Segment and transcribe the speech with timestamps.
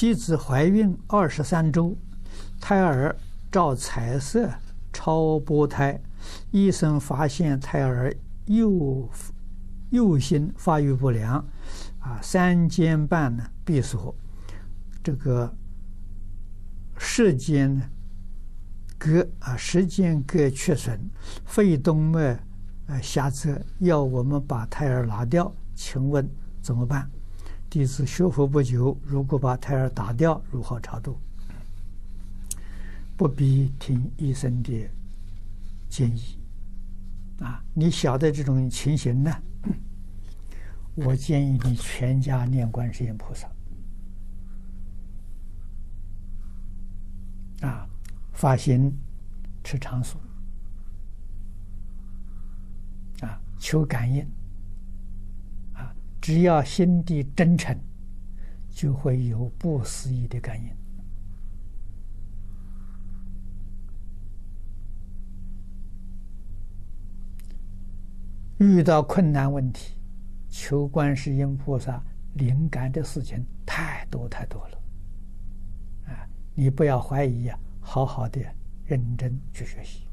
[0.00, 1.94] 妻子怀孕二十三周，
[2.58, 3.14] 胎儿
[3.52, 4.50] 照彩色
[4.94, 6.00] 超波胎，
[6.52, 8.10] 医生发现胎儿
[8.46, 9.06] 右
[9.90, 11.34] 右心发育不良，
[11.98, 14.16] 啊，三尖瓣呢闭锁，
[15.02, 15.54] 这个
[16.96, 17.84] 室间呢
[18.98, 20.98] 膈啊室间隔缺损，
[21.44, 22.42] 肺动脉
[22.86, 26.26] 啊狭窄，要我们把胎儿拿掉，请问
[26.62, 27.06] 怎么办？
[27.70, 31.16] 弟子学佛不久，如果把胎儿打掉，如何超度？
[33.16, 34.90] 不必听医生的
[35.88, 36.36] 建议
[37.38, 37.62] 啊！
[37.72, 39.30] 你晓得这种情形呢？
[40.96, 43.48] 我建议你全家念观世音菩萨
[47.60, 47.86] 啊，
[48.32, 48.92] 发心
[49.62, 50.18] 持长素
[53.20, 54.26] 啊，求感应。
[56.30, 57.76] 只要心地真诚，
[58.70, 60.70] 就会有不思议的感应。
[68.64, 69.96] 遇到困难问题，
[70.48, 72.00] 求观世音菩萨
[72.34, 74.82] 灵感的事情太多太多了。
[76.06, 78.40] 啊，你不要怀疑呀，好好的
[78.84, 80.04] 认真去学习。